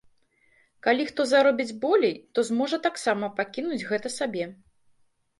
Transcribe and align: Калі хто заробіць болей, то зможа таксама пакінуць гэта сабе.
Калі 0.85 1.03
хто 1.09 1.25
заробіць 1.31 1.75
болей, 1.83 2.15
то 2.37 2.43
зможа 2.49 2.79
таксама 2.87 3.29
пакінуць 3.41 3.77
гэта 3.91 4.07
сабе. 4.17 4.47